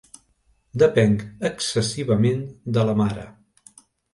Depenc 0.83 1.21
excessivament 1.51 2.43
de 2.79 2.89
la 2.89 2.99
mare. 3.03 3.29